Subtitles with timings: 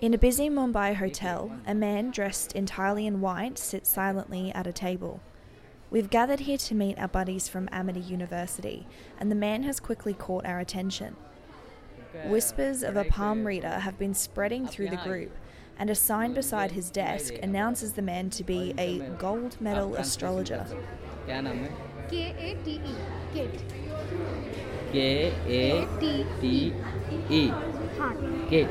[0.00, 4.72] In a busy Mumbai hotel, a man dressed entirely in white sits silently at a
[4.72, 5.20] table.
[5.90, 8.86] We've gathered here to meet our buddies from Amity University,
[9.18, 11.16] and the man has quickly caught our attention.
[12.24, 15.36] Whispers of a palm reader have been spreading through the group,
[15.78, 20.64] and a sign beside his desk announces the man to be a gold medal astrologer.
[21.26, 22.94] K A T E
[23.34, 23.44] K
[25.46, 26.72] A T E K
[27.28, 27.52] A
[28.50, 28.66] T E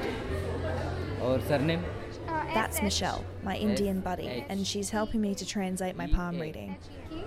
[1.28, 5.46] और surname uh, That's S H Michelle, my Indian buddy, and she's helping me to
[5.54, 6.76] translate my palm reading.
[6.76, 7.24] H E K.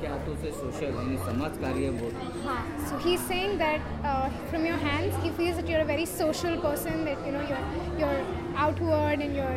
[0.00, 2.62] क्या तो उसे social यानी समाज कार्य बहुत हाँ.
[2.88, 6.58] So he's saying that uh, from your hands, he feels that you're a very social
[6.64, 7.04] person.
[7.06, 7.62] That you know you're
[8.00, 8.24] you're
[8.64, 9.56] outward and you're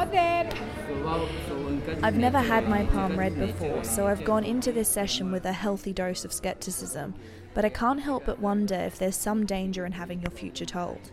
[0.00, 0.50] out there.
[0.86, 4.88] स्वभाव so उनका I've never had my palm read before, so I've gone into this
[4.88, 7.14] session with a healthy dose of skepticism,
[7.54, 11.12] but I can't help but wonder if there's some danger in having your future told.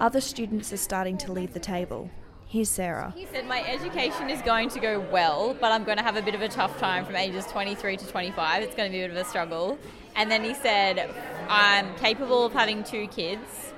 [0.00, 2.08] Other students are starting to leave the table.
[2.46, 3.12] Here's Sarah.
[3.16, 6.22] He said, My education is going to go well, but I'm going to have a
[6.22, 8.62] bit of a tough time from ages 23 to 25.
[8.62, 9.76] It's going to be a bit of a struggle.
[10.14, 11.12] And then he said,
[11.48, 13.72] I'm capable of having two kids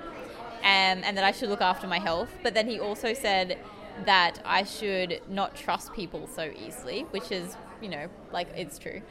[0.59, 2.29] um, and that I should look after my health.
[2.43, 3.59] But then he also said
[4.05, 9.03] that I should not trust people so easily, which is, you know, like it's true.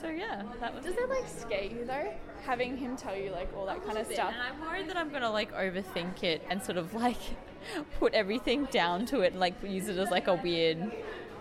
[0.00, 3.48] So yeah, that was Does it like scare you though, having him tell you like
[3.56, 4.32] all that kind of stuff?
[4.32, 7.18] And I'm worried that I'm gonna like overthink it and sort of like
[7.98, 10.92] put everything down to it and like use it as like a weird,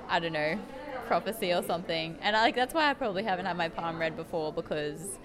[0.07, 0.59] I don't know,
[1.07, 2.17] prophecy or something.
[2.22, 5.17] And I, like that's why I probably haven't had my palm read before because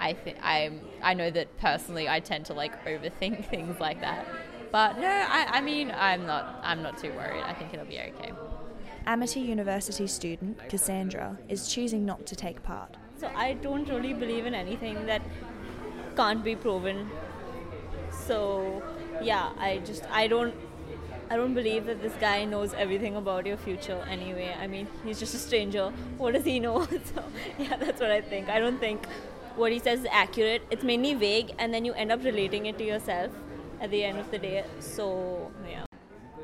[0.00, 0.80] I think I'm.
[1.02, 4.26] I know that personally I tend to like overthink things like that.
[4.70, 7.42] But no, I, I mean I'm not I'm not too worried.
[7.42, 8.32] I think it'll be okay.
[9.08, 12.98] Amity University student Cassandra is choosing not to take part.
[13.16, 15.22] So I don't really believe in anything that
[16.14, 17.08] can't be proven.
[18.12, 18.82] So
[19.22, 20.54] yeah, I just I don't
[21.30, 24.54] I don't believe that this guy knows everything about your future anyway.
[24.60, 25.90] I mean, he's just a stranger.
[26.18, 26.84] What does he know?
[27.14, 27.24] so
[27.58, 28.50] yeah, that's what I think.
[28.50, 29.06] I don't think
[29.56, 30.66] what he says is accurate.
[30.70, 33.32] It's mainly vague and then you end up relating it to yourself
[33.80, 34.64] at the end of the day.
[34.80, 35.86] So yeah.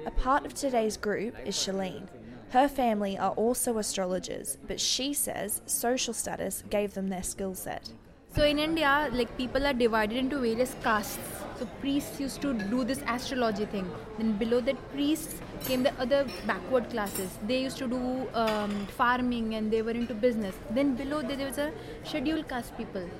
[0.07, 2.09] A part of today's group is Shalene.
[2.55, 7.91] Her family are also astrologers, but she says social status gave them their skill set.
[8.37, 11.19] So in India, like people are divided into various castes.
[11.59, 13.91] So priests used to do this astrology thing.
[14.19, 17.37] Then below that priests came the other backward classes.
[17.45, 20.55] They used to do um, farming and they were into business.
[20.71, 21.73] Then below there there was a
[22.05, 23.11] scheduled caste people.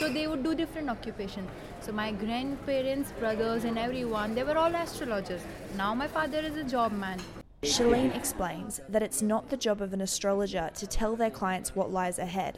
[0.00, 1.46] So they would do different occupation.
[1.80, 5.42] So my grandparents, brothers, and everyone, they were all astrologers.
[5.76, 7.20] Now my father is a job man.
[7.62, 11.92] Shalene explains that it's not the job of an astrologer to tell their clients what
[11.92, 12.56] lies ahead.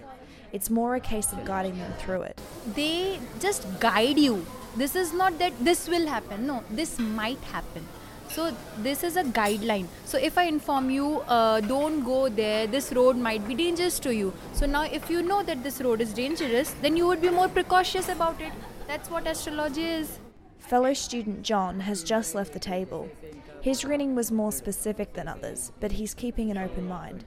[0.52, 2.40] It's more a case of guiding them through it.
[2.76, 4.46] they just guide you.
[4.76, 6.46] This is not that this will happen.
[6.46, 7.84] No this might happen.
[8.28, 9.88] So this is a guideline.
[10.04, 12.68] So if i inform you uh, don't go there.
[12.68, 14.32] This road might be dangerous to you.
[14.52, 17.48] So now if you know that this road is dangerous then you would be more
[17.48, 18.52] precautious about it.
[18.86, 20.18] That's what astrology is
[20.62, 23.08] Fellow student John has just left the table.
[23.60, 27.24] His reading was more specific than others, but he's keeping an open mind.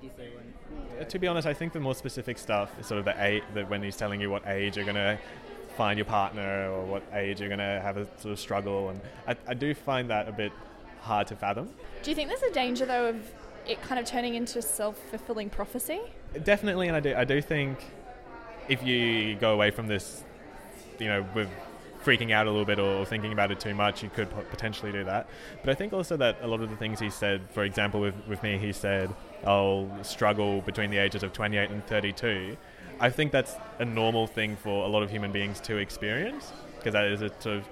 [0.99, 3.43] Uh, to be honest, I think the more specific stuff is sort of the age
[3.53, 5.19] that when he's telling you what age you're going to
[5.77, 8.99] find your partner or what age you're going to have a sort of struggle, and
[9.27, 10.51] I, I do find that a bit
[11.01, 11.69] hard to fathom.
[12.01, 13.31] Do you think there's a danger though of
[13.67, 15.99] it kind of turning into self-fulfilling prophecy?
[16.43, 17.77] Definitely, and I do, I do think
[18.69, 20.23] if you go away from this,
[20.99, 21.49] you know, with
[22.05, 25.03] freaking out a little bit or thinking about it too much, you could potentially do
[25.03, 25.27] that.
[25.61, 28.15] But I think also that a lot of the things he said, for example, with,
[28.27, 32.55] with me, he said, I'll struggle between the ages of 28 and 32.
[32.99, 36.93] I think that's a normal thing for a lot of human beings to experience because
[36.93, 37.65] that is a sort of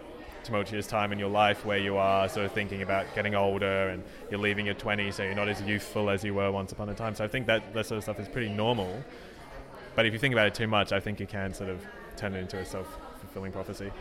[0.44, 4.04] tumultuous time in your life where you are sort of thinking about getting older and
[4.30, 6.94] you're leaving your 20s, so you're not as youthful as you were once upon a
[6.94, 7.16] time.
[7.16, 9.04] So I think that that sort of stuff is pretty normal.
[9.96, 11.86] But if you think about it too much, I think you can sort of
[12.18, 13.92] turn it into a self fulfilling prophecy.